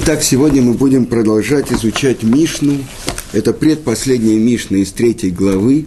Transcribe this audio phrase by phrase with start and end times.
[0.00, 2.78] Итак, сегодня мы будем продолжать изучать Мишну.
[3.32, 5.86] Это предпоследняя Мишна из третьей главы.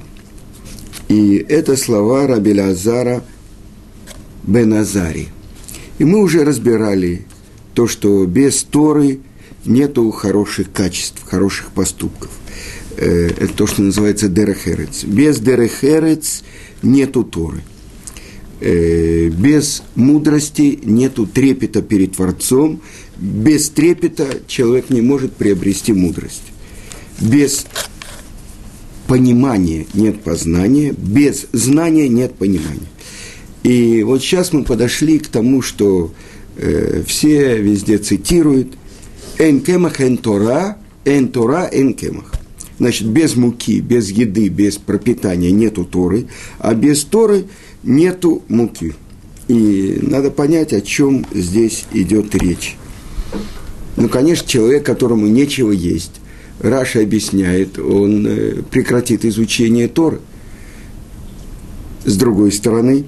[1.08, 3.24] И это слова Рабеля Азара
[4.44, 5.30] Беназари.
[5.98, 7.26] И мы уже разбирали
[7.74, 9.22] то, что без Торы
[9.64, 12.32] нету хороших качеств, хороших поступков.
[12.98, 15.06] Э, это то, что называется дерехерец.
[15.06, 16.44] Без дерехерец
[16.84, 17.62] нету Торы.
[18.60, 22.82] Э, без мудрости нету трепета перед Творцом,
[23.22, 26.44] без трепета человек не может приобрести мудрость.
[27.20, 27.68] Без
[29.08, 32.90] понимания нет познания, без знания нет понимания.
[33.64, 36.12] И вот сейчас мы подошли к тому, что
[36.58, 38.70] э, все везде цитируют
[39.38, 42.34] «Эн кемах эн Тора, эн Тора эн кемах».
[42.80, 46.26] Значит, без муки, без еды, без пропитания нету Торы,
[46.58, 47.46] а без Торы
[47.84, 48.96] нету муки.
[49.48, 52.78] И надо понять, о чем здесь идет речь.
[53.98, 56.22] Ну, конечно, человек, которому нечего есть,
[56.60, 60.20] Раша объясняет, он э, прекратит изучение Торы.
[62.06, 63.06] С другой стороны,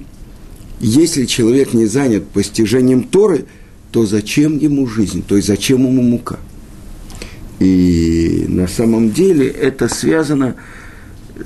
[0.80, 3.46] если человек не занят постижением Торы,
[3.92, 6.40] то зачем ему жизнь, то есть зачем ему мука?
[7.60, 10.56] И на самом деле это связано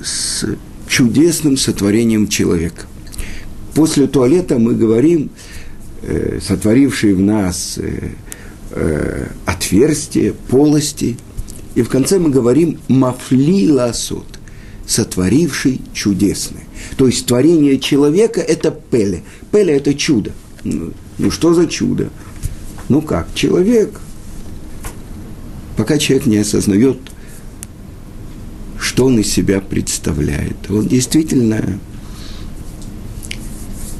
[0.03, 0.45] с
[0.87, 2.87] чудесным сотворением человека.
[3.75, 5.29] После туалета мы говорим,
[6.01, 7.79] э, сотворивший в нас
[8.71, 11.17] э, отверстия, полости.
[11.75, 14.39] И в конце мы говорим «мафли ласот»,
[14.87, 16.63] сотворивший чудесное.
[16.97, 19.23] То есть творение человека– это пеле.
[19.51, 20.31] Пеле– это чудо.
[20.63, 22.09] Ну, ну что за чудо?
[22.89, 23.99] Ну как, человек,
[25.77, 26.97] пока человек не осознает,
[28.79, 31.79] что он из себя представляет, он действительно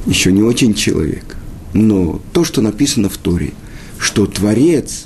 [0.06, 1.38] еще не очень человек.
[1.74, 3.54] Но то, что написано в Торе–
[4.00, 5.06] что Творец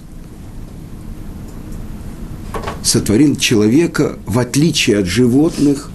[2.84, 5.90] сотворил человека, в отличие от животных,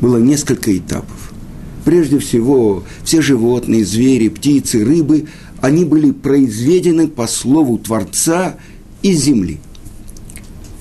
[0.00, 1.32] было несколько этапов.
[1.84, 5.26] Прежде всего, все животные, звери, птицы, рыбы,
[5.60, 8.56] они были произведены по слову Творца
[9.02, 9.58] из земли.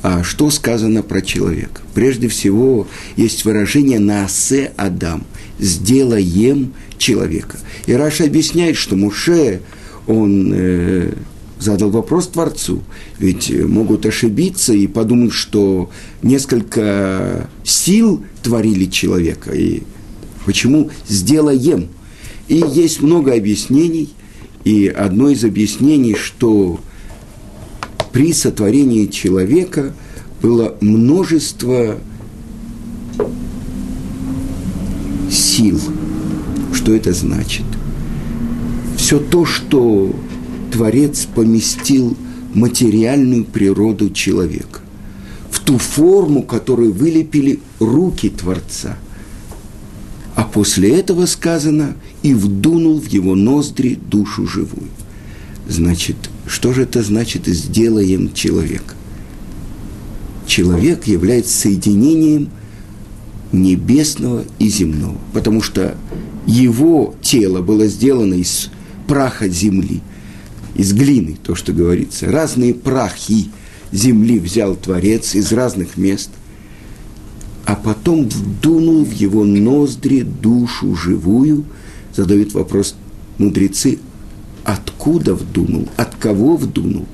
[0.01, 1.81] А что сказано про человека?
[1.93, 5.23] Прежде всего, есть выражение «наасе Адам»–
[5.59, 7.57] «сделаем человека».
[7.85, 9.61] И Раша объясняет, что Муше–
[10.07, 11.13] он э,
[11.59, 12.83] задал вопрос Творцу,
[13.19, 15.89] ведь могут ошибиться и подумать, что
[16.21, 19.83] несколько сил творили человека, и
[20.45, 21.87] почему сделаем.
[22.47, 24.09] И есть много объяснений,
[24.63, 26.79] и одно из объяснений, что
[28.11, 29.93] при сотворении человека
[30.41, 31.97] было множество
[35.31, 35.79] сил.
[36.73, 37.65] Что это значит?
[39.03, 40.15] Все то, что
[40.71, 42.15] Творец поместил
[42.53, 44.79] материальную природу человека,
[45.51, 48.97] в ту форму, которую вылепили руки Творца.
[50.35, 54.87] А после этого сказано «и вдунул в его ноздри душу живую».
[55.67, 56.15] Значит,
[56.47, 58.95] что же это значит «сделаем человека»?
[60.47, 62.51] Человек является соединением
[63.51, 65.97] небесного и земного, потому что
[66.47, 68.69] его тело было сделано из
[69.07, 70.01] праха земли,
[70.75, 72.31] из глины, то, что говорится.
[72.31, 73.49] Разные прахи
[73.91, 76.29] земли взял Творец из разных мест,
[77.65, 81.65] а потом вдунул в его ноздри душу живую,
[82.15, 82.95] задают вопрос
[83.37, 83.99] мудрецы,
[84.63, 87.07] откуда вдунул, от кого вдунул,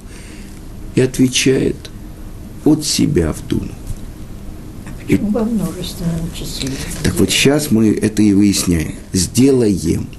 [0.95, 1.75] и отвечает,
[2.66, 3.75] от себя вдунул.
[5.07, 5.16] И...
[5.16, 6.69] Во множественном числе.
[7.03, 8.95] Так вот сейчас мы это и выясняем.
[9.11, 10.07] Сделаем–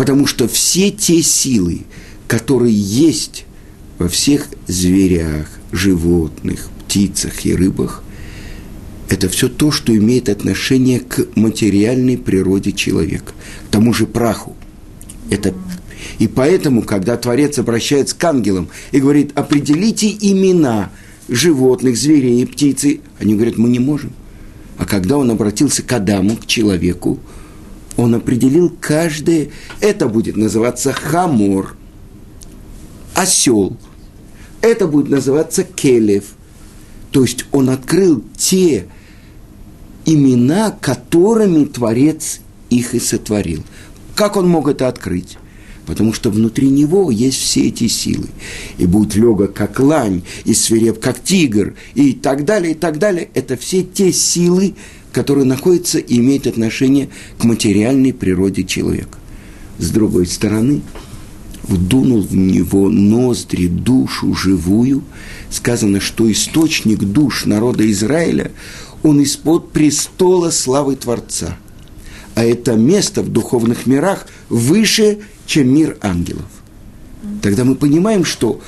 [0.00, 1.82] Потому что все те силы,
[2.26, 3.44] которые есть
[3.98, 8.02] во всех зверях, животных, птицах и рыбах,
[9.10, 13.34] это все то, что имеет отношение к материальной природе человека,
[13.68, 14.56] к тому же праху.
[15.28, 15.54] Это
[16.18, 20.90] и поэтому, когда Творец обращается к ангелам и говорит, определите имена
[21.28, 24.14] животных, зверей и птицы, они говорят, мы не можем.
[24.78, 27.20] А когда он обратился к Адаму, к человеку,
[27.96, 29.50] он определил каждое,
[29.80, 31.76] это будет называться хамор,
[33.14, 33.76] осел,
[34.62, 36.24] это будет называться келев.
[37.10, 38.86] То есть он открыл те
[40.04, 43.64] имена, которыми Творец их и сотворил.
[44.14, 45.38] Как он мог это открыть?
[45.86, 48.28] Потому что внутри него есть все эти силы.
[48.78, 53.28] И будет легок, как лань, и свиреп, как тигр, и так далее, и так далее.
[53.34, 54.74] Это все те силы,
[55.12, 57.08] который находится и имеет отношение
[57.38, 59.18] к материальной природе человека.
[59.78, 60.82] С другой стороны,
[61.62, 65.02] вдунул в него ноздри душу живую,
[65.50, 68.50] сказано, что источник душ народа Израиля,
[69.02, 71.56] он из-под престола славы Творца.
[72.34, 76.46] А это место в духовных мирах выше, чем мир ангелов.
[77.42, 78.60] Тогда мы понимаем, что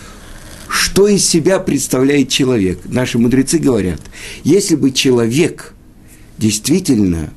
[0.69, 2.81] что из себя представляет человек.
[2.87, 4.00] Наши мудрецы говорят,
[4.43, 5.75] если бы человек
[6.43, 7.33] действительно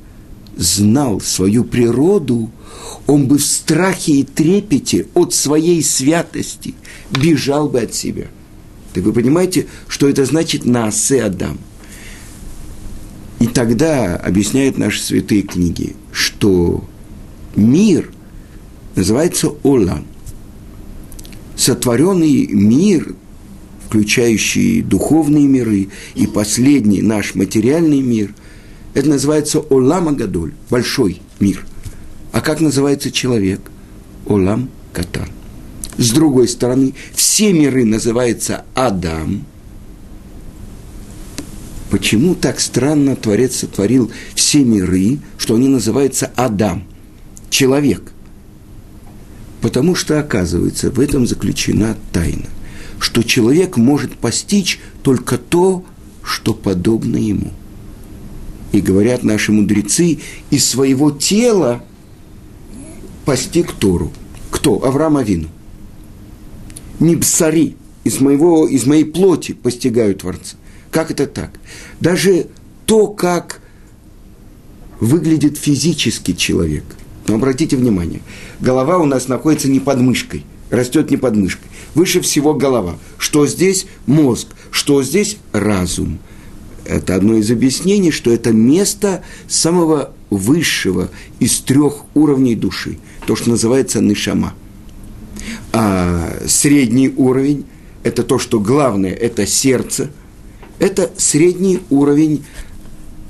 [0.56, 2.50] знал свою природу,
[3.06, 6.74] он бы в страхе и трепете от своей святости
[7.10, 8.26] бежал бы от себя.
[8.92, 11.58] Так вы понимаете, что это значит «наасе Адам»?
[13.38, 16.84] И тогда объясняют наши святые книги, что
[17.54, 18.10] мир
[18.96, 20.04] называется Олам.
[21.54, 23.14] Сотворенный мир,
[23.86, 28.34] включающий духовные миры и последний наш материальный мир,
[28.96, 31.64] это называется Олам Агадоль, большой мир–
[32.36, 33.62] а как называется человек?
[34.26, 35.30] Олам Катан.
[35.96, 39.46] С другой стороны, все миры называются Адам.
[41.88, 46.84] Почему так странно Творец сотворил все миры, что они называются Адам,
[47.48, 48.12] человек?
[49.62, 52.50] Потому что, оказывается, в этом заключена тайна,
[53.00, 55.86] что человек может постичь только то,
[56.22, 57.50] что подобно ему.
[58.72, 60.18] И говорят наши мудрецы,
[60.50, 61.82] из своего тела–
[63.26, 64.10] постиг Тору.
[64.50, 64.82] Кто?
[64.82, 65.48] Авраам Авину.
[67.00, 70.56] Не бсари, из, моего, из моей плоти постигают Творца.
[70.90, 71.50] Как это так?
[72.00, 72.46] Даже
[72.86, 73.60] то, как
[75.00, 76.84] выглядит физический человек.
[77.26, 78.20] Но обратите внимание,
[78.60, 81.66] голова у нас находится не под мышкой, растет не под мышкой.
[81.94, 82.96] Выше всего голова.
[83.18, 83.86] Что здесь?
[84.06, 84.48] Мозг.
[84.70, 85.36] Что здесь?
[85.52, 86.20] Разум.
[86.88, 91.10] Это одно из объяснений, что это место самого высшего
[91.40, 94.54] из трех уровней души– то, что называется нишама.
[95.72, 97.66] А средний уровень–
[98.02, 100.10] это то, что главное– это сердце.
[100.78, 102.44] Это средний уровень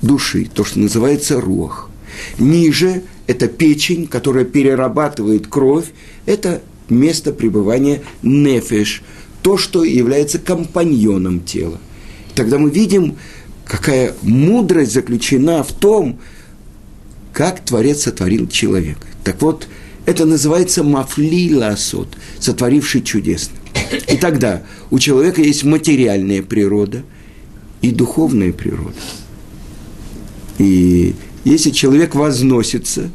[0.02, 1.90] души, то, что называется рух.
[2.38, 5.86] Ниже– это печень, которая перерабатывает кровь.
[6.26, 9.02] Это место пребывания нефеш,
[9.42, 11.80] то, что является компаньоном тела.
[12.34, 13.16] Тогда мы видим,
[13.66, 16.18] какая мудрость заключена в том,
[17.32, 19.06] как Творец сотворил человека.
[19.24, 19.68] Так вот,
[20.06, 23.56] это называется мафли ласот, сотворивший чудесно.
[24.08, 27.02] И тогда у человека есть материальная природа
[27.82, 28.96] и духовная природа.
[30.58, 31.14] И
[31.44, 33.10] если человек возносится,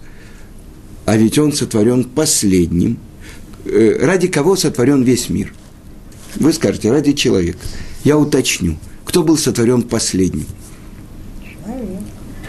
[1.06, 3.00] а ведь он сотворен последним,
[3.66, 5.54] э, ради кого сотворен весь мир?
[6.36, 7.60] Вы скажете, ради человека.
[8.04, 8.78] Я уточню,
[9.12, 10.48] кто был сотворен последним?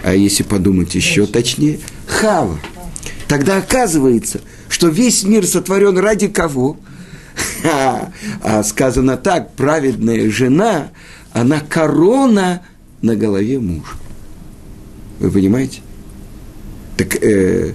[0.03, 2.59] А если подумать еще точнее, Хава–
[3.33, 6.77] Тогда оказывается, что весь мир сотворен ради кого?
[8.43, 10.91] А сказано так, праведная жена,
[11.33, 12.61] она корона
[13.01, 13.95] на голове мужа.
[15.19, 15.81] Вы понимаете?
[16.99, 17.73] Так э,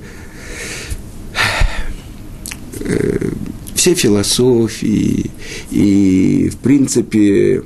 [2.82, 3.32] э,
[3.74, 5.32] все философии
[5.72, 7.64] и, в принципе,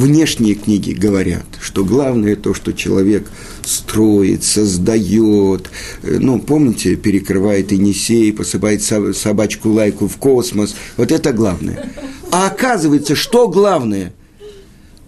[0.00, 3.30] внешние книги говорят, что главное то, что человек
[3.64, 5.70] строит, создает.
[6.02, 10.74] Э, ну, помните, перекрывает Енисей, посыпает собачку лайку в космос.
[10.96, 11.92] Вот это главное.
[12.30, 14.12] А оказывается, что главное?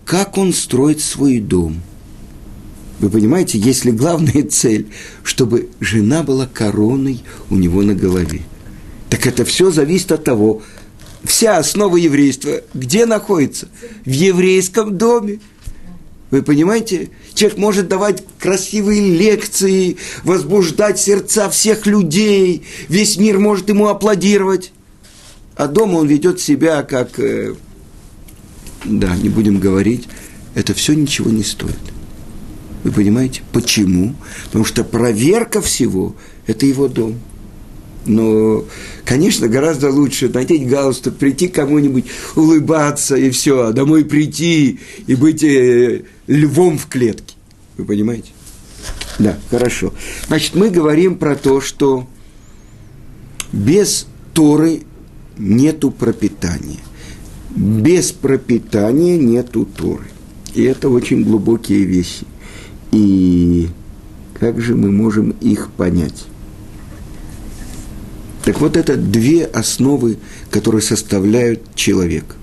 [0.04, 1.82] Как он строит свой дом.
[2.98, 4.88] Вы понимаете, если главная цель,
[5.24, 8.42] чтобы жена была короной у него на голове.
[9.10, 10.62] Так это все зависит от того,
[11.24, 13.68] вся основа еврейства где находится?
[14.04, 15.40] В еврейском доме.
[16.30, 17.10] Вы понимаете?
[17.34, 24.72] Человек может давать красивые лекции, возбуждать сердца всех людей, весь мир может ему аплодировать.
[25.56, 27.18] А дома он ведет себя как...
[27.18, 27.54] Э,
[28.84, 30.08] да, не будем говорить,
[30.54, 31.78] это все ничего не стоит.
[32.82, 33.42] Вы понимаете?
[33.52, 34.14] Почему?
[34.46, 37.20] Потому что проверка всего– это его дом–
[38.04, 38.64] но,
[39.04, 45.42] конечно, гораздо лучше надеть галстук, прийти кому-нибудь, улыбаться и все, а домой прийти и быть
[45.42, 47.34] э, львом в клетке.
[47.76, 48.30] Вы понимаете?
[49.18, 49.92] Да, хорошо.
[50.28, 52.06] Значит, мы говорим про то, что
[53.52, 54.82] без Торы
[55.38, 56.80] нету пропитания.
[57.54, 60.06] Без пропитания нету Торы.
[60.54, 62.26] И это очень глубокие вещи.
[62.90, 63.68] И
[64.38, 66.24] как же мы можем их понять?
[68.44, 70.18] Так вот, это две основы,
[70.50, 72.34] которые составляют человека.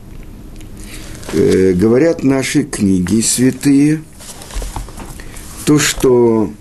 [1.34, 4.02] Э, говорят наши книги святые,
[5.66, 6.52] то, что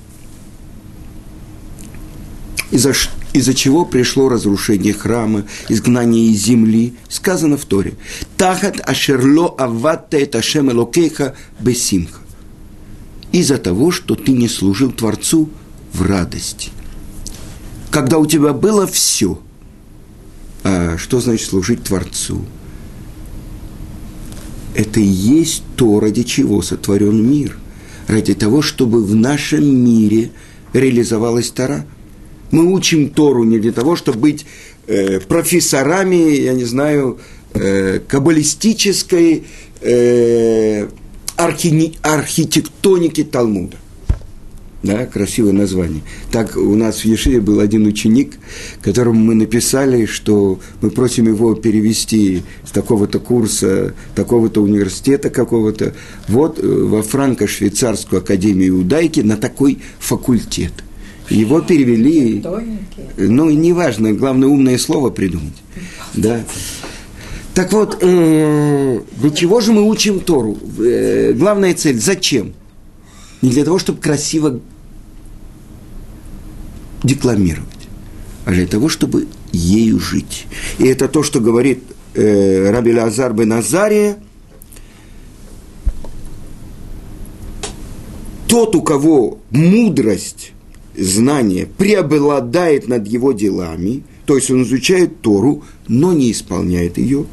[2.70, 2.92] из-за
[3.32, 7.94] из-за чего пришло разрушение храма, изгнание из земли, сказано в Торе.
[8.36, 12.20] Тахат ашерло аватта это ашем элокеха бесимха.
[13.30, 15.50] Из-за того, что ты не служил Творцу
[15.92, 16.70] в радости.
[17.90, 19.38] Когда у тебя было все.
[20.64, 22.44] А что значит служить Творцу?
[24.74, 27.58] Это и есть то, ради чего сотворен мир.
[28.06, 30.30] Ради того, чтобы в нашем мире
[30.72, 31.84] реализовалась Тора–
[32.50, 34.46] мы учим Тору не для того, чтобы быть
[34.86, 37.18] э, профессорами, я не знаю,
[37.54, 39.44] э, каббалистической
[39.80, 40.88] э,
[41.36, 43.76] архи, архитектоники Талмуда.
[44.82, 46.02] Да, красивое название.
[46.30, 48.34] Так у нас в Ешиве был один ученик,
[48.80, 55.94] которому мы написали, что мы просим его перевести с такого-то курса, такого-то университета какого-то,
[56.28, 60.72] вот э, во Франко-Швейцарскую академию Иудайки на такой факультет–
[61.30, 62.42] его перевели,
[63.16, 65.54] ну, неважно, главное умное слово придумать.
[66.14, 66.40] Да.
[67.54, 70.56] Так вот, э, для чего же мы учим Тору?
[70.78, 72.54] Э, главная цель, зачем?
[73.42, 74.60] Не для того, чтобы красиво
[77.02, 77.88] декламировать,
[78.44, 80.46] а для того, чтобы ею жить.
[80.78, 81.82] И это то, что говорит
[82.14, 84.18] э, Раби Лазар бен Азария.
[88.48, 90.52] Тот, у кого мудрость
[90.96, 97.26] знание преобладает над его делами, то есть он изучает Тору, но не исполняет ее,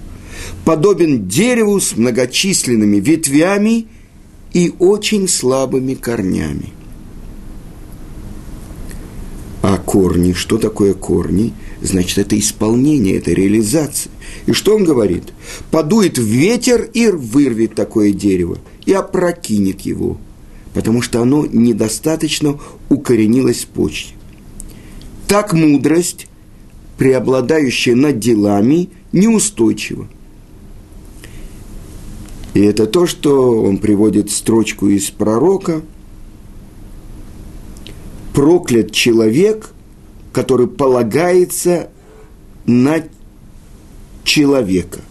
[0.66, 3.88] подобен дереву с многочисленными ветвями
[4.56, 6.74] и очень слабыми корнями.
[9.62, 11.54] А корни, что такое корни?
[11.82, 14.12] Значит, это исполнение, это реализация.
[14.48, 15.34] И что он говорит?
[15.70, 18.58] Подует ветер и вырвет такое дерево
[18.88, 20.18] и опрокинет его–
[20.76, 22.60] потому что оно недостаточно
[22.90, 24.14] укоренилось в почте.
[25.26, 26.28] Так мудрость,
[26.98, 30.10] преобладающая над делами, неустойчива.
[32.56, 35.82] И это то, что он приводит строчку из пророка.
[38.34, 39.72] Проклят человек,
[40.32, 41.90] который полагается
[42.66, 43.04] на
[44.24, 45.02] человека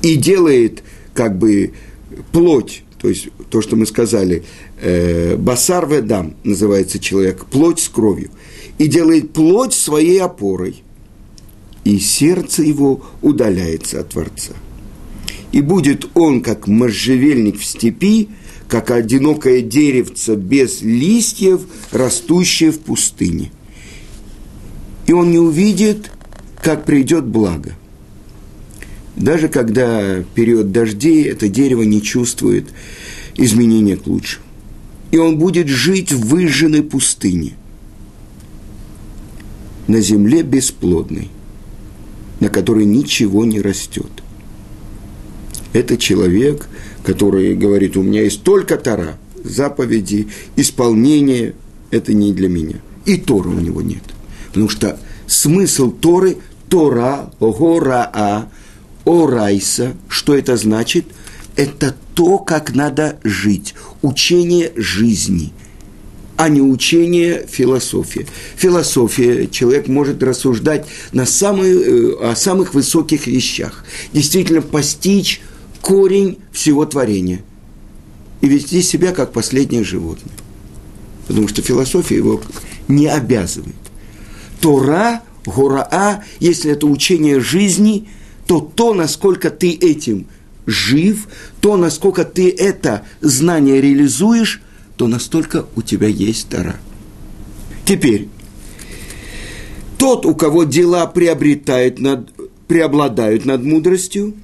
[0.00, 1.74] и делает как бы
[2.32, 4.44] плоть то есть то, что мы сказали,
[4.80, 8.30] э, басар ведам называется человек, плоть с кровью,
[8.76, 10.82] и делает плоть своей опорой,
[11.84, 14.54] и сердце его удаляется от Творца.
[15.52, 18.28] И будет он, как можжевельник в степи,
[18.68, 23.50] как одинокое деревце без листьев, растущее в пустыне.
[25.06, 26.10] И он не увидит,
[26.62, 27.74] как придет благо–
[29.18, 32.66] даже когда период дождей это дерево не чувствует
[33.36, 34.44] изменения к лучшему.
[35.10, 37.54] И он будет жить в выжженной пустыне,
[39.86, 41.30] на земле бесплодной,
[42.40, 44.10] на которой ничего не растет.
[45.72, 46.66] Это человек,
[47.04, 51.54] который говорит, у меня есть только Тара, заповеди, исполнение,
[51.90, 52.76] это не для меня.
[53.04, 54.02] И Тора у него нет.
[54.48, 56.36] Потому что смысл Торы–
[56.68, 58.48] Тора, Гора,
[59.04, 61.06] Орайса, что это значит?
[61.56, 65.52] Это то, как надо жить, учение жизни,
[66.36, 68.26] а не учение философии.
[68.56, 75.40] Философия, человек может рассуждать на самые, э, о самых высоких вещах, действительно постичь
[75.88, 77.40] корень всего творения
[78.40, 80.34] и вести себя как последнее животное.
[81.26, 82.42] Потому что философия его
[82.88, 83.74] не обязывает.
[84.60, 88.08] Тора, Гораа, если это учение жизни–
[88.48, 90.26] то то, насколько ты этим
[90.66, 91.28] жив,
[91.60, 94.62] то, насколько ты это знание реализуешь,
[94.96, 96.76] то настолько у тебя есть Тара.
[97.84, 98.28] Теперь,
[99.98, 102.30] тот, у кого дела приобретают над,
[102.66, 104.34] преобладают над мудростью,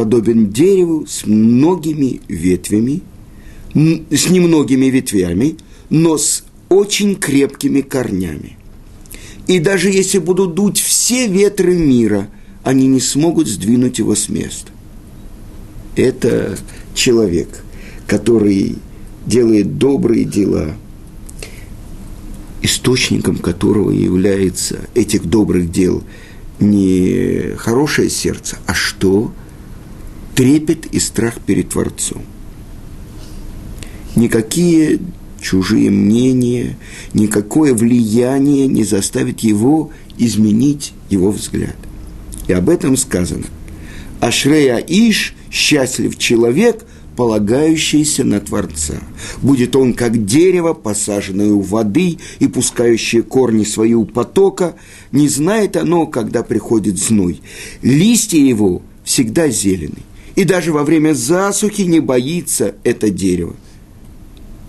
[0.00, 3.02] подобен дереву с многими ветвями,
[3.74, 5.56] с немногими ветвями,
[5.90, 8.56] но с очень крепкими корнями.
[9.46, 12.28] И даже если будут дуть все ветры мира–
[12.62, 14.70] они не смогут сдвинуть его с места.
[15.96, 16.58] Это
[16.94, 17.62] человек,
[18.06, 18.76] который
[19.26, 20.74] делает добрые дела,
[22.62, 26.02] источником которого является этих добрых дел
[26.58, 29.32] не хорошее сердце, а что?
[30.40, 32.22] Трепет и страх перед Творцом.
[34.16, 34.98] Никакие
[35.38, 36.78] чужие мнения,
[37.12, 41.76] никакое влияние не заставит его изменить его взгляд.
[42.48, 43.44] И об этом сказано.
[44.20, 48.94] Ашрея Иш, счастлив человек, полагающееся на Творца.
[49.42, 54.74] Будет он как дерево, посаженное у воды и пускающее корни свои у потока,
[55.12, 57.42] не знает оно, когда приходит зной.
[57.82, 59.98] Листья его всегда зелены,
[60.36, 63.54] и даже во время засухи не боится это дерево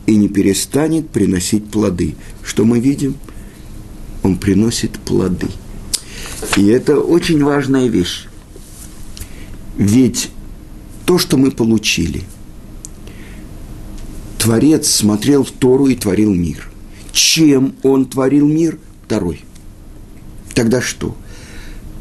[0.06, 2.16] и не перестанет приносить плоды.
[2.44, 3.16] Что мы видим?
[4.24, 5.48] Он приносит плоды.
[6.58, 8.28] И это очень важная вещь.
[9.78, 10.30] Ведь
[11.06, 12.24] то, что мы получили,
[14.38, 16.70] Творец смотрел в Тору и творил мир.
[17.12, 18.80] Чем он творил мир?
[19.06, 19.42] Второй.
[20.56, 21.16] Тогда что?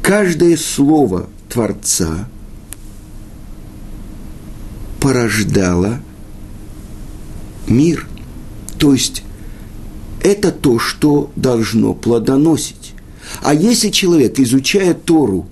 [0.01, 2.27] Каждое слово Творца
[5.01, 5.99] порождало
[7.67, 8.07] мир.
[8.77, 9.23] То есть
[10.23, 12.93] это то, что должно плодоносить.
[13.43, 15.47] А если человек, изучая Тору,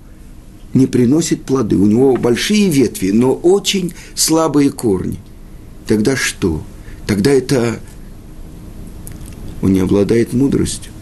[0.72, 5.18] не приносит плоды, у него большие ветви, но очень слабые корни,
[5.86, 6.62] тогда что?
[7.06, 7.80] Тогда это
[9.62, 10.92] он не обладает мудростью.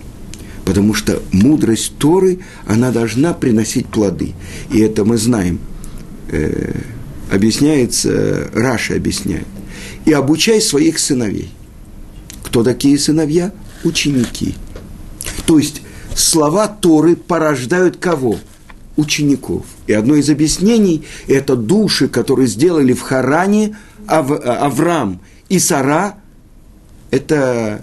[0.65, 4.35] Потому что мудрость Торы, она должна приносить плоды.
[4.73, 5.61] И это мы знаем.
[6.31, 6.81] Э,
[7.31, 9.47] объясняется, Раша объясняет.
[10.05, 11.51] И обучай своих сыновей.
[12.43, 13.53] Кто такие сыновья?
[13.85, 14.55] Ученики.
[15.47, 15.83] То есть
[16.15, 18.39] слова Торы порождают кого?
[18.97, 19.65] Учеников.
[19.87, 26.17] И одно из объяснений– это души, которые сделали в Харане Ав, Авраам и Сара.
[27.11, 27.83] Это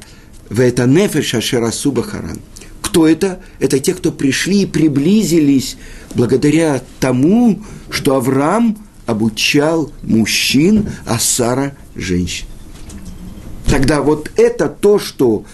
[0.49, 2.39] в это нефеша Харан.
[2.81, 3.39] Кто это?
[3.59, 5.77] Это те, кто пришли и приблизились
[6.13, 12.47] благодаря тому, что Авраам обучал мужчин, а Сара– женщин.
[13.67, 15.45] Тогда вот это то, что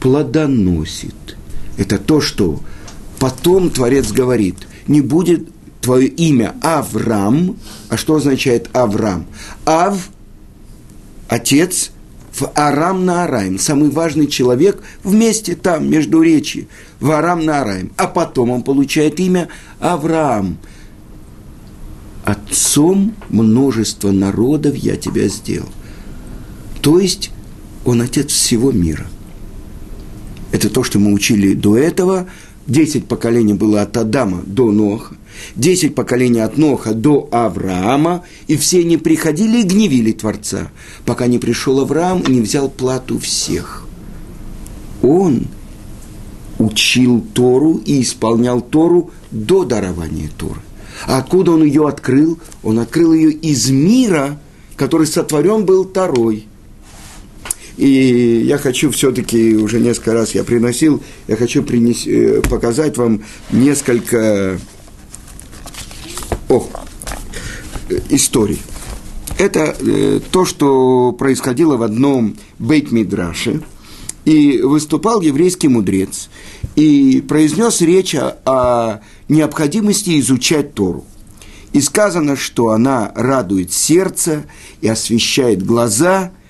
[0.00, 1.36] плодоносит.
[1.76, 2.60] Это то, что
[3.18, 4.56] потом Творец говорит,
[4.86, 5.48] не будет
[5.80, 7.56] твое имя Авраам.
[7.88, 9.26] А что означает Авраам?
[9.64, 10.10] Ав–
[11.28, 11.92] отец
[12.32, 13.58] в Арам на Араим.
[13.58, 16.68] Самый важный человек вместе там, между речи,
[17.00, 17.92] в Арам на Араим.
[17.96, 20.58] А потом он получает имя Авраам.
[22.30, 25.68] Отцом множества народов я тебя сделал.
[26.80, 27.30] То есть
[27.84, 29.06] он отец всего мира–
[30.52, 32.26] это то, что мы учили до этого.
[32.66, 35.16] Десять поколений было от Адама до Ноха.
[35.56, 38.24] Десять поколений от Ноха до Авраама.
[38.46, 40.70] И все они приходили и гневили Творца,
[41.04, 43.86] пока не пришел Авраам и не взял плату всех.
[45.02, 45.46] Он
[46.58, 50.60] учил Тору и исполнял Тору до дарования Торы.
[51.06, 52.38] А откуда он ее открыл?
[52.62, 54.38] Он открыл ее из мира,
[54.76, 56.46] который сотворен был Торой–
[57.80, 63.22] и я хочу все-таки, уже несколько раз я приносил, я хочу принес, э, показать вам
[63.50, 64.60] несколько
[66.50, 66.68] о,
[68.10, 68.60] историй.
[69.38, 73.62] Это э, то, что происходило в одном бейт-мидраше,
[74.30, 76.28] и выступал еврейский мудрец,
[76.76, 81.04] и произнес речь о, о необходимости изучать Тору.
[81.72, 84.44] И сказано, что она радует сердце
[84.80, 86.32] и освещает глаза–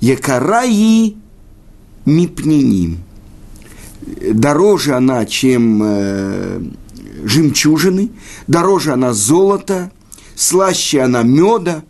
[0.00, 1.16] Якараи
[2.04, 2.98] мипниним.
[4.32, 6.60] Дороже она, чем э,
[7.24, 8.10] жемчужины,
[8.46, 9.90] дороже она золота,
[10.34, 11.82] слаще она меда.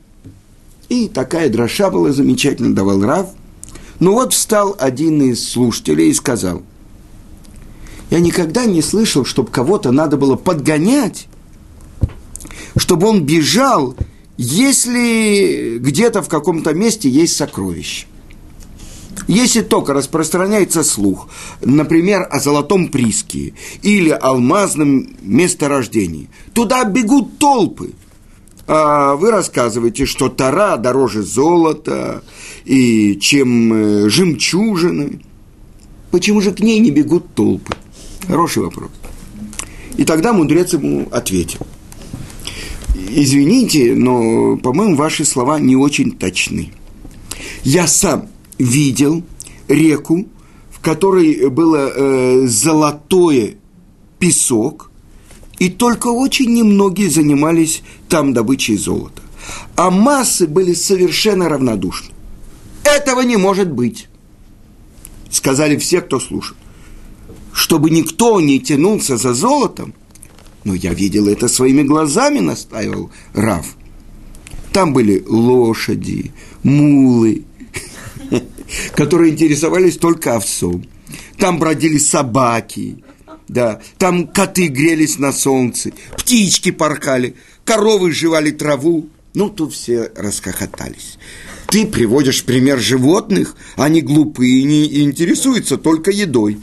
[0.88, 3.28] И такая дроша была замечательно, давал Рав.
[4.00, 6.62] Но вот встал один из слушателей и сказал,
[8.11, 11.26] я никогда не слышал, чтобы кого-то надо было подгонять,
[12.76, 13.96] чтобы он бежал
[14.38, 18.06] если где-то в каком-то месте есть сокровище.
[19.26, 21.28] Если только распространяется слух,
[21.61, 27.90] например, о золотом приске или алмазном месторождении, туда бегут толпы.
[28.68, 32.22] А вы рассказываете, что тара дороже золота,
[32.64, 35.20] и чем э, жемчужины.
[36.11, 37.74] Почему же к ней не бегут толпы?
[38.26, 38.90] Хороший вопрос.
[39.96, 41.66] И тогда мудрец ему ответил–
[43.11, 46.72] извините, но, по-моему, ваши слова не очень точны.
[47.64, 48.28] Я сам
[48.59, 49.22] видел
[49.68, 50.26] реку,
[50.70, 53.57] в которой было э, золотое
[54.18, 54.88] песок,
[55.59, 59.23] и только очень немногие занимались там добычей золота.
[59.77, 62.14] А массы были совершенно равнодушны.
[62.85, 64.09] Этого не может быть,
[65.31, 66.57] сказали все, кто слушал.
[67.53, 69.94] Чтобы никто не тянулся за золотом–
[70.68, 73.75] но я видел это своими глазами, настаивал Рав.
[74.71, 77.44] Там были лошади, мулы,
[78.94, 80.85] которые интересовались только овцом.
[81.38, 83.03] Там бродили собаки,
[83.48, 87.34] да, там коты грелись на солнце, птички поркали,
[87.64, 89.08] коровы жевали траву.
[89.34, 91.18] Ну, тут все расхохотались.
[91.68, 96.58] Ты приводишь пример животных, они глупые и не интересуются только едой.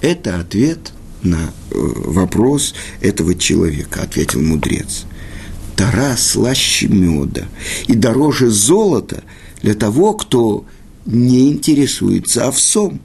[0.00, 1.36] Это ответ на
[1.70, 5.04] э, вопрос этого человека, ответил мудрец.
[5.76, 7.46] Тара слаще меда
[7.86, 9.24] и дороже золота
[9.62, 10.64] для того, кто
[11.06, 13.00] не интересуется овсом.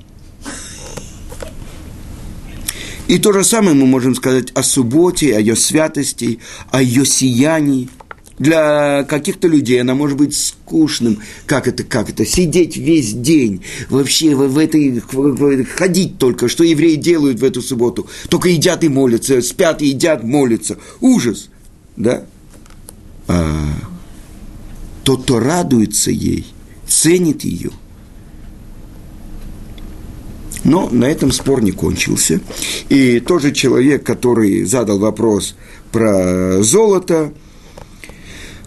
[3.09, 6.37] И то же самое мы можем сказать о субботе, о ее святости,
[6.69, 7.89] о ее сиянии.
[8.37, 11.17] Для каких-то людей она может быть скучным.
[11.47, 12.23] Как это, как это?
[12.23, 15.01] Сидеть весь день, вообще в, в этой,
[15.65, 18.07] ходить только, что евреи делают в эту субботу.
[18.29, 20.77] Только едят и молятся, спят и едят, молятся.
[21.01, 21.49] Ужас,
[21.97, 22.25] да?
[23.27, 23.73] А
[25.03, 26.45] тот, кто радуется ей,
[26.87, 27.71] ценит ее–
[30.63, 32.41] но на этом спор не кончился.
[32.89, 35.55] И тот же человек, который задал вопрос
[35.91, 37.33] про золото,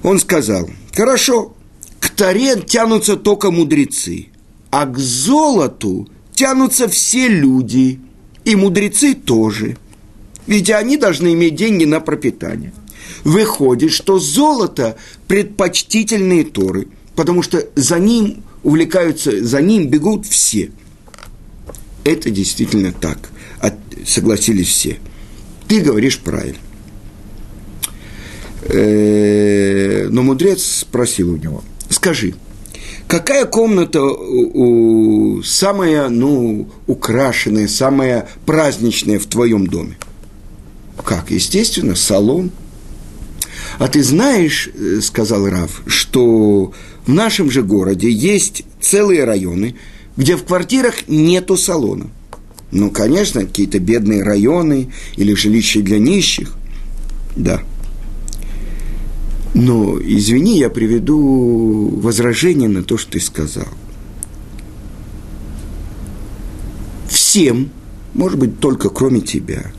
[0.02, 1.54] он сказал, хорошо,
[2.00, 4.28] к таре тянутся только мудрецы,
[4.70, 8.00] а к золоту тянутся все люди,
[8.44, 9.76] и мудрецы тоже.
[10.46, 12.72] Ведь они должны иметь деньги на пропитание.
[13.22, 14.96] Выходит, что золото
[15.28, 20.72] предпочтительные торы, потому что за ним увлекаются, за ним бегут все–
[22.04, 23.30] это действительно так.
[23.60, 23.74] От,
[24.06, 24.98] согласились все.
[25.68, 26.58] Ты говоришь правильно.
[28.64, 32.34] Э, но мудрец спросил у него, скажи,
[33.08, 39.96] какая комната у, у, самая, ну, украшенная, самая праздничная в твоем доме?
[41.04, 41.30] Как?
[41.30, 42.50] Естественно, салон.
[43.78, 46.72] А ты знаешь, э, сказал Раф, что
[47.06, 49.76] в нашем же городе есть целые районы–
[50.16, 52.06] где в квартирах нету салона.
[52.70, 56.54] Ну, конечно, какие-то бедные районы или жилища для нищих.
[57.36, 57.62] Да.
[59.54, 63.68] Но, извини, я приведу возражение на то, что ты сказал.
[67.08, 67.70] Всем,
[68.14, 69.72] может быть, только кроме тебя,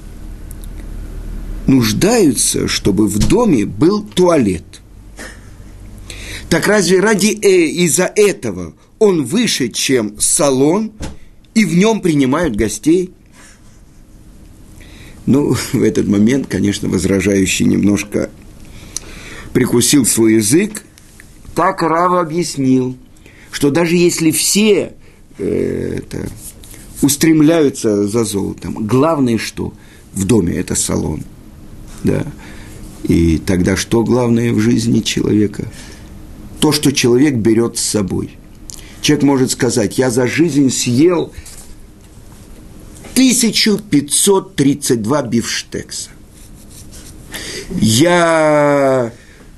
[1.65, 4.63] нуждаются, чтобы в доме был туалет.
[6.50, 10.94] Так разве ради э, из-за этого он выше, чем салон,
[11.54, 13.12] и в нем принимают гостей.
[15.26, 18.30] Ну, в этот момент, конечно, возражающий немножко
[19.52, 20.84] прикусил свой язык.
[21.54, 22.98] Так Рава объяснил,
[23.52, 24.94] что даже если все
[25.38, 26.30] э, это,
[27.02, 29.74] устремляются за золотом, главное что?
[30.13, 31.24] В доме это салон.
[32.04, 32.26] Да.
[33.04, 35.68] И тогда что главное в жизни человека?
[36.60, 38.38] То, что человек берет с собой–
[39.04, 41.34] Человек может сказать, я за жизнь съел
[43.12, 46.10] 1532 бифштекса.
[47.82, 49.12] Я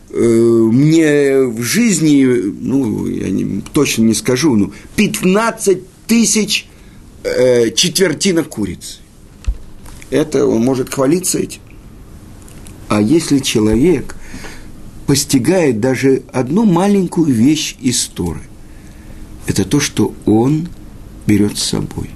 [0.10, 5.78] э, мне в жизни, ну, я не, точно не скажу, ну, 15
[6.08, 6.66] тысяч
[7.24, 8.98] э, четвертинок курицы.
[10.10, 11.62] Это он может хвалиться этим.
[12.88, 14.16] А если человек
[15.06, 18.42] постигает даже одну маленькую вещь из Торы–
[19.48, 20.68] это то, что он
[21.28, 22.10] берет с собой.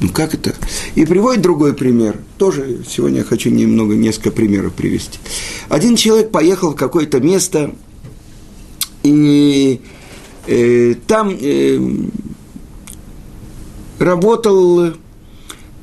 [0.00, 0.54] Ну как это?
[0.96, 2.18] И приводит другой пример.
[2.36, 5.18] Тоже сегодня я хочу немного, несколько примеров привести.
[5.68, 7.72] Один человек поехал в какое-то место,
[9.04, 9.80] и
[10.48, 11.78] э, там э,
[14.00, 14.92] работал,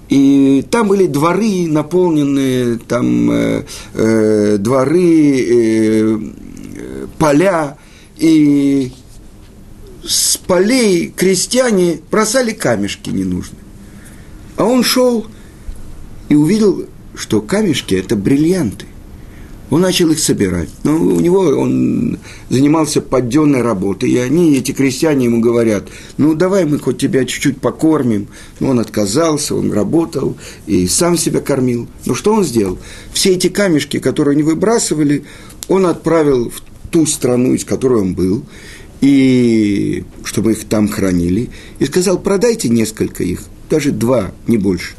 [0.10, 6.20] и там были дворы наполненные, там э, э, дворы, э,
[7.18, 7.78] поля,
[8.18, 8.92] и
[10.10, 13.62] с полей крестьяне бросали камешки ненужные.
[14.58, 15.28] А он шел
[16.30, 18.88] и увидел, что камешки– это бриллианты.
[19.70, 20.70] Он начал их собирать.
[20.84, 22.18] Но у него он
[22.50, 27.62] занимался подденной работой, и они, эти крестьяне, ему говорят, ну, давай мы хоть тебя чуть-чуть
[27.62, 28.30] покормим.
[28.60, 31.88] Но он отказался, он работал и сам себя кормил.
[32.08, 32.80] Но что он сделал?
[33.14, 35.24] Все эти камешки, которые они выбрасывали,
[35.68, 38.44] он отправил в ту страну, из которой он был,
[39.02, 44.96] и чтобы их там хранили, и сказал, продайте несколько их, даже два, не больше.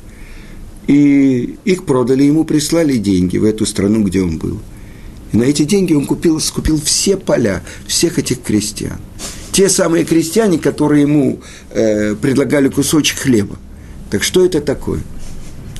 [0.86, 4.60] И их продали, ему прислали деньги в эту страну, где он был.
[5.32, 8.98] И на эти деньги он купил, скупил все поля всех этих крестьян.
[9.52, 13.56] Те самые крестьяне, которые ему э, предлагали кусочек хлеба.
[14.10, 15.00] Так что это такое?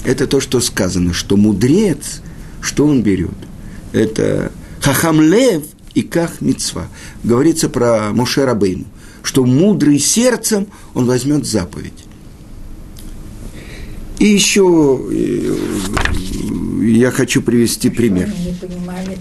[0.05, 2.21] Это то, что сказано, что мудрец,
[2.61, 3.31] что он берет?
[3.93, 6.89] Это хахамлев– и как мецва.
[7.25, 8.85] Говорится про Моше Рабейну,
[9.23, 12.05] что мудрый сердцем он возьмет заповедь.
[14.19, 15.57] И еще э,
[16.83, 18.29] я хочу привести пример.
[18.29, 19.19] Они не понимали,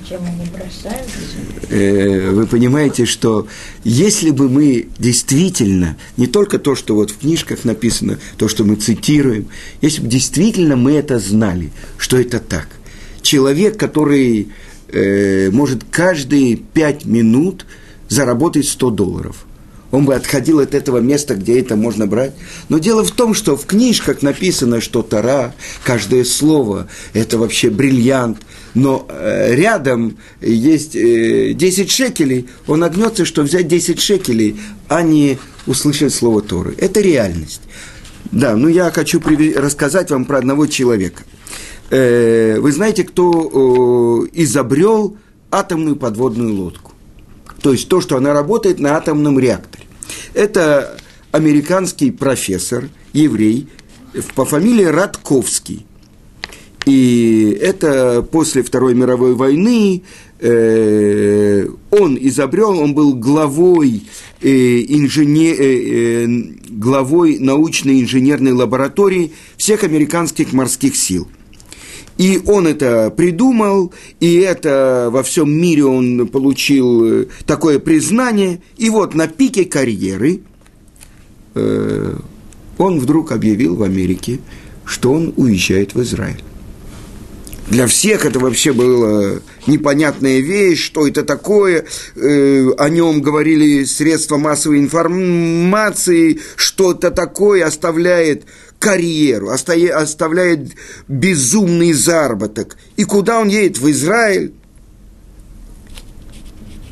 [1.70, 3.48] э, вы понимаете, что
[3.86, 8.76] если бы мы действительно, не только то, что вот в книжках написано, то, что мы
[8.76, 9.48] цитируем,
[9.82, 12.68] если бы действительно мы это знали, что это так,
[13.22, 14.50] человек, который
[14.92, 17.66] э, может каждые пять минут
[18.08, 19.46] заработать 100 долларов–
[19.92, 22.34] он бы отходил от этого места, где это можно брать.
[22.70, 28.40] Но дело в том, что в книжках написано, что Тара, каждое слово– это вообще бриллиант.
[28.76, 35.40] Но э, рядом есть э, 10 шекелей, он огнется, что взять 10 шекелей, а не
[35.66, 36.76] услышать слово Торы.
[36.78, 37.62] Это реальность.
[38.32, 39.20] Да, ну я хочу
[39.56, 41.24] рассказать вам про одного человека.
[41.90, 45.18] Э, вы знаете, кто э, изобрел
[45.50, 46.94] атомную подводную лодку?
[47.62, 49.86] То есть то, что она работает на атомном реакторе.
[50.34, 50.98] Это
[51.32, 53.68] американский профессор, еврей,
[54.36, 55.86] по фамилии Радковский.
[56.86, 60.04] И это после Второй мировой войны
[60.40, 64.04] э, он изобрел, он был главой,
[64.42, 66.28] э, инженер, э, э,
[66.70, 71.28] главой научной инженерной лаборатории всех американских морских сил–
[72.20, 78.62] и он это придумал, и это во всем мире он получил э, такое признание.
[78.76, 80.42] И вот на пике карьеры
[81.56, 82.16] э,
[82.78, 84.42] он вдруг объявил в Америке,
[84.84, 86.44] что он уезжает в Израиль.
[87.70, 91.86] Для всех это вообще была непонятная вещь, что это такое.
[92.16, 98.44] Э, о нем говорили средства массовой информации, что это такое оставляет
[98.80, 100.72] карьеру, оставляет
[101.08, 102.78] безумный заработок.
[102.96, 103.78] И куда он едет?
[103.78, 104.54] В Израиль?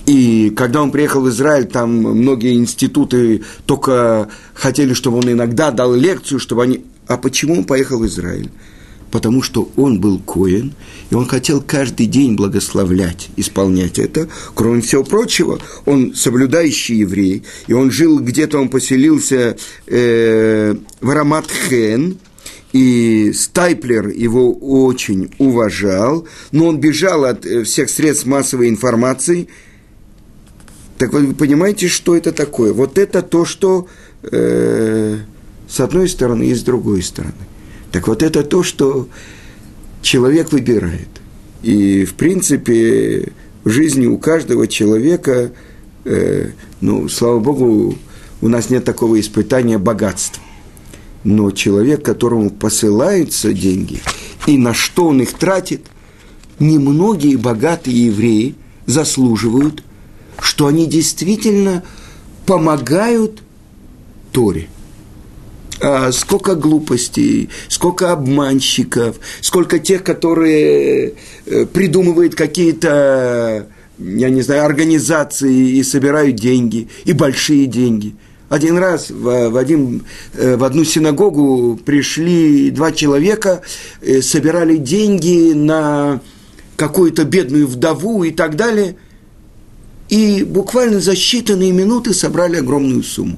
[0.06, 5.94] И когда он приехал в Израиль, там многие институты только хотели, чтобы он иногда дал
[5.94, 6.86] лекцию, чтобы они...
[7.08, 8.50] А почему он поехал в Израиль?
[9.12, 10.74] Потому что он был коин,
[11.10, 14.28] и он хотел каждый день благословлять, исполнять это.
[14.54, 22.18] Кроме всего прочего, он соблюдающий еврей, и он жил где-то, он поселился э, в Арамат-Хен,
[22.74, 29.48] и Стайплер его очень уважал, но он бежал от э, всех средств массовой информации.
[30.98, 32.74] Так вы понимаете, что это такое?
[32.74, 33.88] Вот это то, что
[34.24, 35.18] э,
[35.70, 37.36] с одной стороны и с другой стороны–
[37.92, 39.08] так вот это то, что
[40.02, 41.08] человек выбирает.
[41.64, 43.32] И, в принципе,
[43.64, 45.52] в жизни у каждого человека,
[46.06, 46.50] э,
[46.82, 47.98] ну, слава Богу,
[48.42, 50.44] у нас нет такого испытания богатства.
[51.24, 54.00] Но человек, которому посылаются деньги,
[54.46, 55.86] и на что он их тратит,
[56.60, 59.84] немногие богатые евреи заслуживают,
[60.40, 61.84] что они действительно
[62.46, 63.42] помогают
[64.32, 64.68] Торе–
[66.12, 71.14] сколько глупостей, сколько обманщиков, сколько тех, которые
[71.46, 73.68] э, придумывают какие-то,
[74.00, 78.16] я не знаю, организации и собирают деньги, и большие деньги.
[78.50, 83.62] Один раз в, в, один, э, в одну синагогу пришли два человека,
[84.02, 86.22] э, собирали деньги на
[86.76, 88.96] какую-то бедную вдову и так далее,
[90.10, 93.38] и буквально за считанные минуты собрали огромную сумму.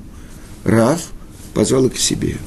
[0.64, 1.12] Раф–
[1.54, 2.38] позвал их к себе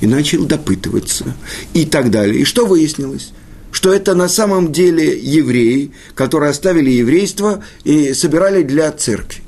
[0.00, 1.34] и начал допытываться
[1.74, 2.40] и так далее.
[2.40, 3.32] И что выяснилось?
[3.70, 9.42] Что это на самом деле евреи, которые оставили еврейство и собирали для церкви.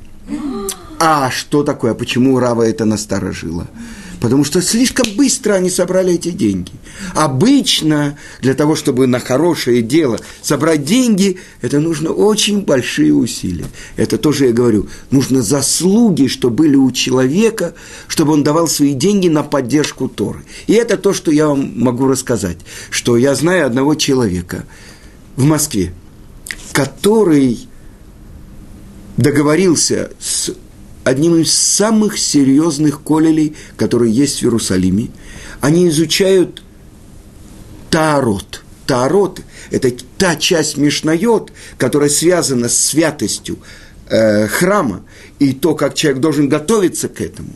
[0.98, 1.92] А что такое?
[1.92, 3.68] А почему Рава это насторожило?
[4.20, 6.72] Потому что слишком быстро они собрали эти деньги.
[7.14, 13.66] Обычно для того, чтобы на хорошее дело собрать деньги, это нужно очень большие усилия.
[13.96, 17.74] Это тоже я говорю, нужно заслуги, что были у человека,
[18.06, 20.44] чтобы он давал свои деньги на поддержку Торы.
[20.66, 22.58] И это то, что я вам могу рассказать,
[22.90, 24.64] что я знаю одного человека
[25.36, 25.92] в Москве,
[26.72, 27.68] который
[29.16, 30.54] договорился с
[31.08, 35.08] одним из самых серьезных колелей, которые есть в Иерусалиме.
[35.60, 36.62] Они изучают
[37.90, 38.62] Таарот.
[38.86, 39.40] Таарот–
[39.70, 43.58] это та часть Мишнайот, которая связана с святостью
[44.08, 45.04] э, храма
[45.38, 47.50] и то, как человек должен готовиться к этому.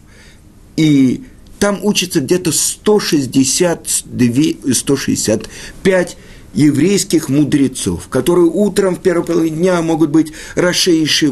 [0.77, 1.25] И
[1.59, 6.17] там учится где-то 162, 165
[6.55, 11.31] еврейских мудрецов, которые утром в первой половине дня могут быть Рашей и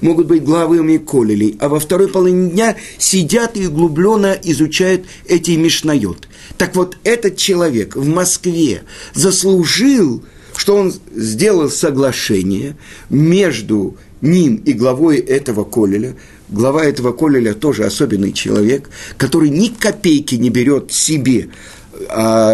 [0.00, 6.28] могут быть главами Колелей, а во второй половине дня сидят и углубленно изучают эти Мишнайот.
[6.58, 8.82] Так вот, этот человек в Москве
[9.14, 10.22] заслужил,
[10.56, 12.76] что он сделал соглашение
[13.08, 16.16] между ним и главой этого Колеля,
[16.48, 21.48] глава этого Колеля тоже особенный человек, который ни копейки не берет себе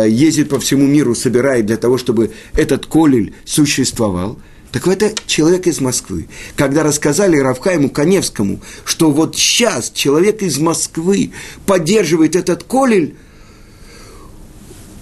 [0.06, 4.38] ездит по всему миру, собирает для того, чтобы этот колель существовал.
[4.72, 6.28] Так это человек из Москвы.
[6.54, 11.32] Когда рассказали Равхайму Коневскому, что вот сейчас человек из Москвы
[11.64, 13.14] поддерживает этот колель,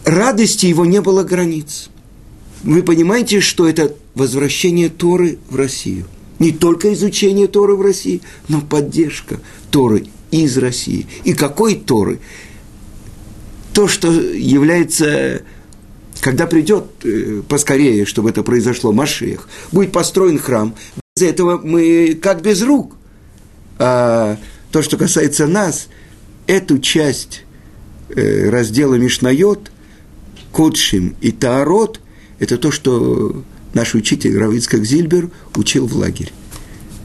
[0.05, 1.89] радости его не было границ.
[2.63, 6.07] Вы понимаете, что это возвращение Торы в Россию.
[6.39, 11.07] Не только изучение Торы в России, но поддержка Торы из России.
[11.25, 12.21] И какой Торы?
[13.77, 15.43] То, что является
[16.23, 20.75] когда придет э, поскорее, чтобы это произошло, Машех, будет построен храм,
[21.15, 22.97] без этого мы как без рук.
[23.79, 24.39] А
[24.73, 25.89] то, что касается нас,
[26.47, 27.45] эту часть
[28.09, 29.71] э, раздела Мишнайот,
[30.53, 32.01] Кодшим и Таарот,
[32.39, 33.43] это то, что
[33.75, 36.31] наш учитель Равицкак Зильбер учил в лагере.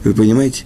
[0.04, 0.64] Вы понимаете?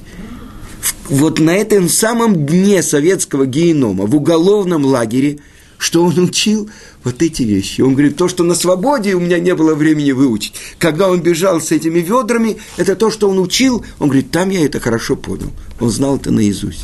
[1.09, 5.41] Вот на этом самом дне советского генома, в уголовном лагере,
[5.79, 6.69] что он учил–
[7.07, 7.83] вот эти вещи.
[7.83, 10.55] Он говорит, то, что на свободе у меня не было времени выучить.
[10.81, 13.85] Когда он бежал с этими ведрами, это то, что он учил.
[14.01, 15.53] Он говорит, там я это хорошо понял.
[15.79, 16.83] Он знал это наизусть.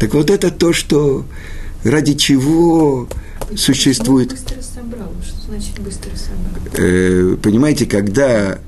[0.00, 1.24] Так вот это то, что
[1.84, 3.08] ради чего
[3.54, 4.30] существует...
[4.30, 5.12] Быстро собрал.
[5.24, 6.74] Что значит быстро собрал?
[6.74, 8.58] Э, понимаете, когда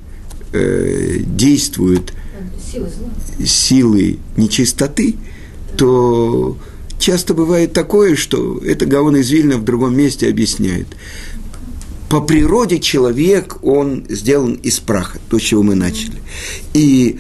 [0.52, 2.12] э, действуют
[2.70, 2.88] Силы
[3.44, 5.16] силы нечистоты,
[5.76, 6.57] то
[7.03, 10.87] часто бывает такое, что это Гаон из Вильна в другом месте объясняет.
[12.09, 16.23] По природе человек, он сделан из праха, то, с чего мы начали.
[16.75, 17.19] И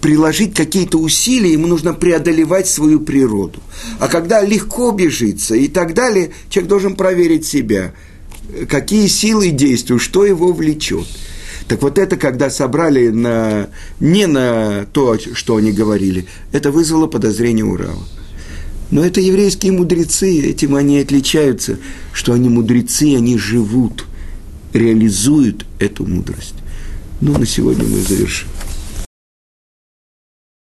[0.00, 3.60] приложить какие-то усилия, ему нужно преодолевать свою природу.
[4.00, 7.94] А когда легко бежится и так далее, человек должен проверить себя,
[8.68, 11.06] какие силы действуют, что его влечет.
[11.68, 13.68] Так вот это, когда собрали на,
[14.00, 18.02] не на то, что они говорили, это вызвало подозрение Урала.
[18.92, 21.78] Но это еврейские мудрецы, этим они отличаются,
[22.12, 24.04] что они мудрецы, они живут,
[24.74, 26.54] реализуют эту мудрость.
[27.22, 28.48] Ну, на сегодня мы завершим.